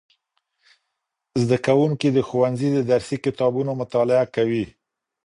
زدهکوونکي 1.41 2.09
د 2.13 2.17
ښوونځي 2.27 2.69
د 2.73 2.79
درسي 2.91 3.17
کتابونو 3.25 3.71
مطالعه 3.81 4.25
کوي. 4.35 4.65